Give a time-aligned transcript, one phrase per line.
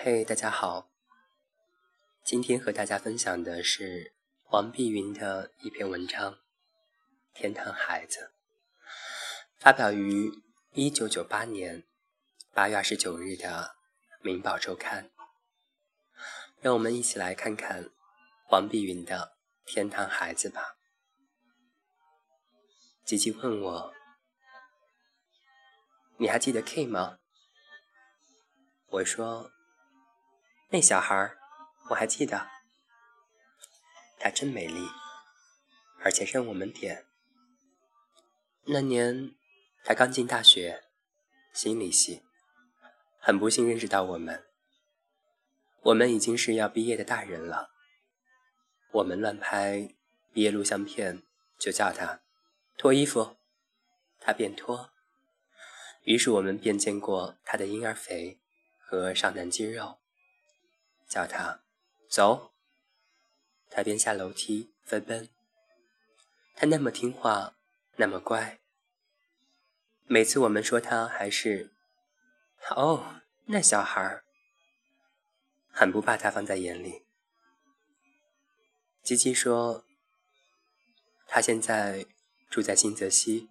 [0.00, 0.92] 嘿，大家好。
[2.22, 6.34] 今天和大家分享的是黄碧云的一篇文章
[7.34, 8.20] 《天堂孩子》，
[9.58, 10.30] 发表于
[10.70, 11.82] 一九九八年
[12.54, 13.74] 八月二十九日的
[14.24, 15.06] 《明报周刊》。
[16.60, 17.90] 让我们一起来看看
[18.46, 19.36] 黄碧云的
[19.68, 20.76] 《天堂孩子》吧。
[23.04, 23.92] 吉吉问我
[26.18, 27.18] ：“你还记得 K 吗？”
[28.90, 29.50] 我说。
[30.70, 31.34] 那小孩，
[31.88, 32.46] 我还记得，
[34.18, 34.86] 她真美丽，
[36.04, 37.06] 而且认我们点。
[38.66, 39.34] 那年
[39.82, 40.84] 她刚进大学，
[41.54, 42.22] 心理系，
[43.18, 44.44] 很不幸认识到我们。
[45.84, 47.70] 我们已经是要毕业的大人了。
[48.92, 49.94] 我们乱拍
[50.34, 51.22] 毕业录像片，
[51.58, 52.20] 就叫她
[52.76, 53.38] 脱衣服，
[54.20, 54.90] 她便脱。
[56.02, 58.38] 于是我们便见过她的婴儿肥
[58.78, 60.00] 和上男肌肉。
[61.08, 61.62] 叫他
[62.08, 62.52] 走，
[63.70, 65.28] 他便下楼梯飞奔。
[66.54, 67.56] 他那么听话，
[67.96, 68.60] 那么乖。
[70.06, 71.72] 每次我们说他还是
[72.70, 74.24] 哦，那小孩儿，
[75.70, 77.06] 很不把他放在眼里。
[79.02, 79.86] 吉吉说，
[81.26, 82.04] 他现在
[82.50, 83.48] 住在新泽西，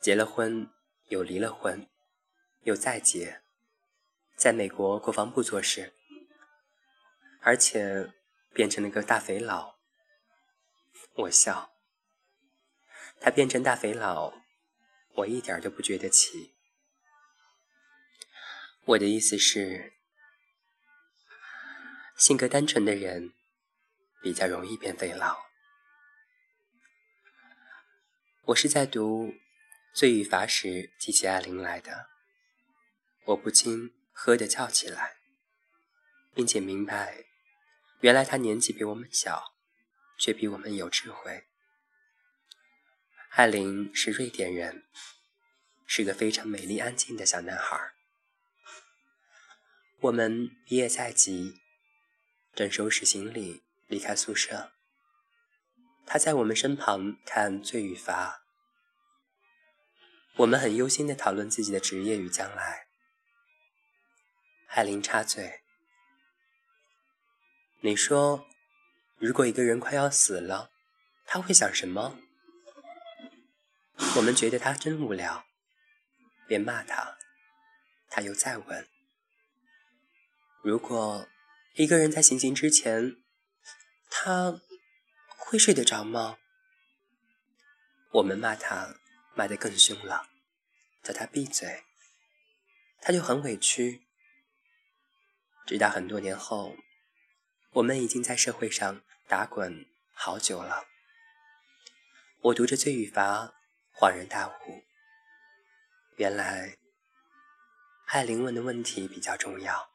[0.00, 0.68] 结了婚，
[1.08, 1.86] 又离了婚，
[2.62, 3.41] 又再结。
[4.42, 5.94] 在美国国防部做事，
[7.42, 8.12] 而且
[8.52, 9.76] 变成了个大肥佬。
[11.14, 11.70] 我笑，
[13.20, 14.34] 他变成大肥佬，
[15.14, 16.56] 我一点都不觉得奇。
[18.84, 19.92] 我的意思是，
[22.16, 23.32] 性格单纯的人
[24.20, 25.38] 比较容易变肥佬。
[28.46, 29.26] 我是在读
[29.94, 32.08] 《罪与罚》时记起艾琳来的，
[33.26, 34.01] 我不禁。
[34.24, 35.16] 喝的叫起来，
[36.32, 37.24] 并且明白，
[38.02, 39.56] 原来他年纪比我们小，
[40.16, 41.48] 却比我们有智慧。
[43.30, 44.84] 艾琳是瑞典人，
[45.86, 47.94] 是个非常美丽安静的小男孩。
[50.02, 51.60] 我们毕业在即，
[52.54, 54.70] 正收拾行李离开宿舍，
[56.06, 58.44] 他在我们身旁看《罪与罚》，
[60.36, 62.86] 我们很忧心的讨论自己的职业与将来。
[64.74, 65.60] 艾琳插嘴
[67.84, 68.46] ：“你说，
[69.18, 70.70] 如果一个人快要死了，
[71.26, 72.18] 他会想什么？”
[74.16, 75.44] 我们觉得他真无聊，
[76.48, 77.18] 便骂他。
[78.08, 78.88] 他又再问
[80.64, 81.28] ：“如果
[81.74, 83.16] 一个人在行刑之前，
[84.08, 84.58] 他
[85.36, 86.38] 会睡得着吗？”
[88.12, 88.96] 我们骂他，
[89.34, 90.30] 骂得更凶了，
[91.02, 91.84] 叫他闭嘴。
[93.02, 94.06] 他就很委屈。
[95.72, 96.76] 直到很多年后，
[97.70, 100.84] 我们已经在社会上打滚好久了。
[102.42, 103.46] 我读着《罪与罚》，
[103.98, 104.84] 恍然大悟，
[106.16, 106.76] 原来
[108.08, 109.88] 艾琳问的问题比较重要。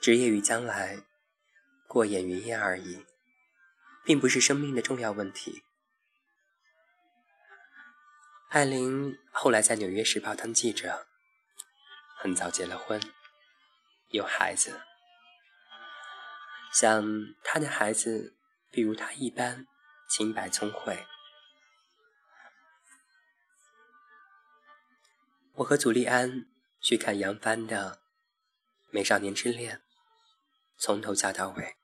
[0.00, 1.02] 职业与将来，
[1.86, 3.04] 过眼云烟而已，
[4.02, 5.62] 并不是生命的重要问题。
[8.48, 11.06] 艾琳后来在《纽约时报》当记者，
[12.16, 12.98] 很早结了婚。
[14.10, 14.80] 有孩子，
[16.72, 17.04] 像
[17.44, 18.38] 他的孩子，
[18.70, 19.66] 比如他一般
[20.08, 21.06] 清白聪慧。
[25.56, 26.46] 我和祖利安
[26.80, 27.96] 去看杨帆的
[28.90, 29.76] 《美少年之恋》，
[30.78, 31.76] 从头笑到尾，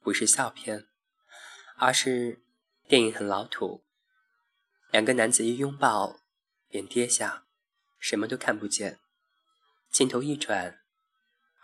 [0.00, 0.88] 不是笑片，
[1.76, 2.42] 而是
[2.88, 3.84] 电影很老土。
[4.90, 6.20] 两个男子一拥抱
[6.68, 7.44] 便跌下，
[7.98, 9.00] 什么都看不见，
[9.90, 10.85] 镜头一转。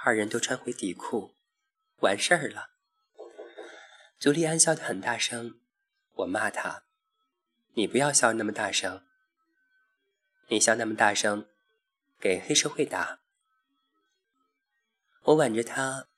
[0.04, 1.36] 二人都穿回底裤，
[1.98, 2.70] 完事儿了。
[4.18, 5.60] 祖利安笑得很大声，
[6.14, 6.82] 我骂他
[7.74, 9.06] ：“你不要笑那么大声，
[10.48, 11.48] 你笑那么大声，
[12.18, 13.20] 给黑社会打。”
[15.22, 16.08] 我挽着他，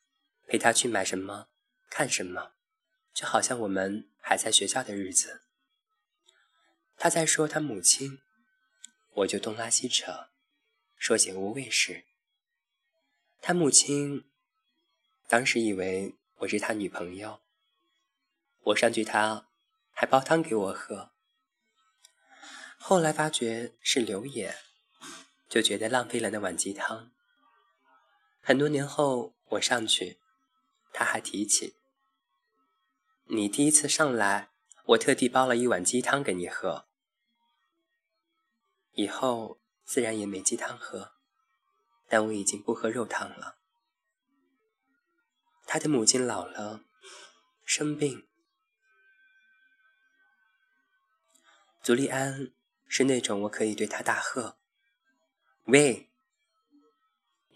[0.47, 1.51] 陪他去买什么，
[1.91, 2.53] 看什么，
[3.13, 5.43] 就好像我们还在学校的日子。
[6.97, 8.23] 他在说他母亲，
[9.11, 10.31] 我就东拉西扯，
[10.97, 12.07] 说些无谓事。
[13.47, 14.25] 他母亲
[15.29, 17.43] 当时以为我是他女朋友，
[18.63, 19.51] 我上去他
[19.93, 21.13] 还煲汤给我喝。
[22.79, 24.57] 后来发觉是刘野，
[25.47, 27.13] 就觉得浪费了那碗鸡汤。
[28.41, 30.19] 很多年后我上去，
[30.95, 31.77] 他还提起
[33.25, 34.53] 你第一次上来，
[34.87, 36.87] 我特地煲了一碗鸡汤给你喝。
[38.93, 41.14] 以后自然也没鸡汤喝。
[42.15, 43.59] 但我已经不喝肉汤了。
[45.67, 46.85] 他的母亲老了，
[47.65, 48.29] 生病。
[51.83, 52.53] 祖利安
[52.87, 54.57] 是那种我可以对他大喝
[55.67, 56.13] ：“喂，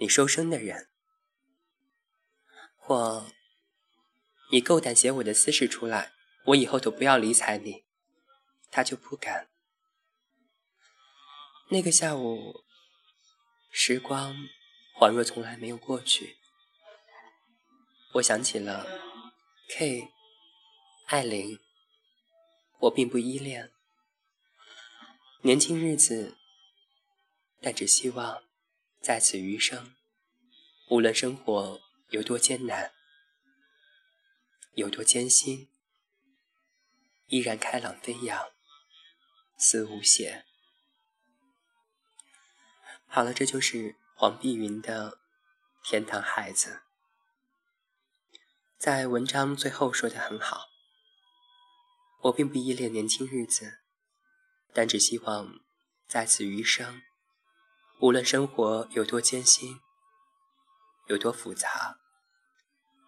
[0.01, 0.89] 你收声的人！”
[2.75, 3.31] 或
[4.51, 6.13] “你够胆写我的私事出来，
[6.47, 7.85] 我以后都不要理睬你。”
[8.73, 9.49] 他就不敢。
[11.71, 12.65] 那个下午，
[13.71, 14.49] 时光
[14.99, 16.37] 恍若从来没有过去。
[18.15, 18.87] 我想起了
[19.71, 20.09] K，
[21.07, 21.61] 艾琳。
[22.81, 23.73] 我并不依恋
[25.43, 26.37] 年轻日子，
[27.61, 28.45] 但只希望
[29.01, 29.97] 在此余生，
[30.89, 31.81] 无论生活
[32.11, 32.93] 有多艰难，
[34.75, 35.69] 有多艰辛，
[37.27, 38.53] 依然开朗飞扬，
[39.57, 40.47] 似无邪。
[43.11, 45.13] 好了，这就是黄碧云的
[45.83, 46.71] 《天堂孩子》。
[48.77, 50.67] 在文章最后说的很好，
[52.25, 53.79] 我并不依恋年轻日子，
[54.75, 55.59] 但只希望
[56.07, 57.01] 在此余生，
[58.01, 59.81] 无论生活有多艰辛，
[61.07, 61.99] 有多复杂，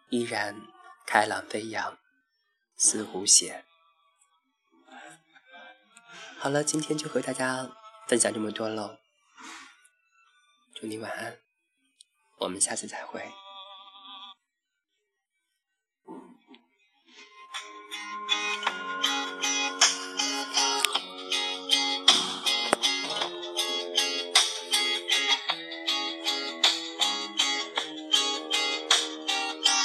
[0.09, 0.63] 依然
[1.07, 1.99] 开朗飞扬，
[2.75, 3.67] 似无邪。
[6.39, 7.71] 好了，今天就和大家
[8.09, 8.97] 分享这么多喽。
[10.80, 11.38] 祝你晚安，
[12.38, 13.22] 我们下次再会。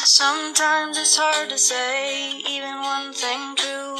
[0.05, 3.97] Sometimes it's hard to say even one thing true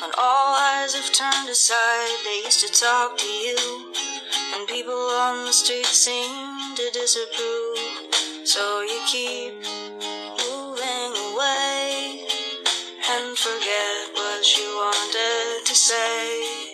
[0.00, 2.14] when all eyes have turned aside.
[2.24, 3.89] They used to talk to you
[4.53, 7.79] and people on the street seem to disapprove.
[8.43, 9.53] So you keep
[10.43, 12.27] moving away
[13.09, 16.67] and forget what you wanted to say.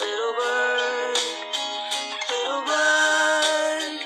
[0.00, 1.16] Little bird,
[2.30, 4.00] little bird,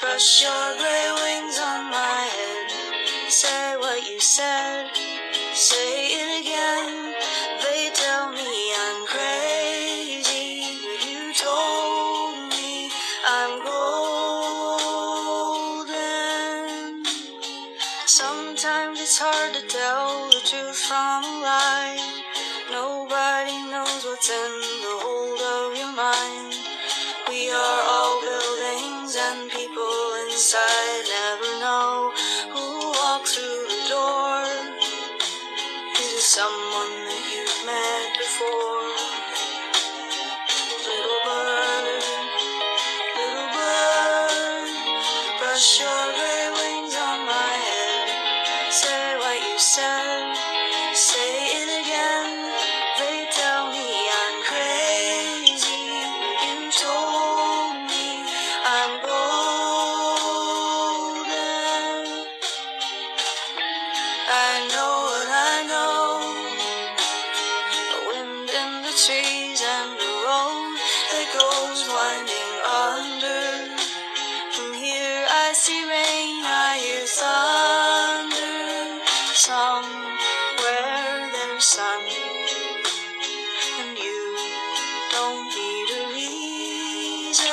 [0.00, 2.70] brush your gray wings on my head.
[3.28, 4.90] Say what you said,
[5.52, 6.27] say it
[81.60, 82.04] sun,
[83.80, 84.36] and you
[85.10, 87.44] don't need a reason.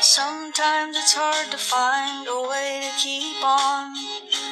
[0.00, 3.94] Sometimes it's hard to find a way to keep on.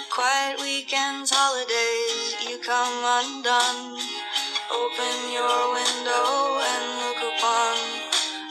[0.09, 4.20] Quiet weekends, holidays, you come undone.
[4.73, 7.77] Open your window and look upon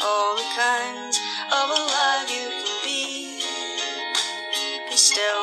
[0.03, 3.39] all the kinds of alive you can be.
[4.89, 5.38] Be still,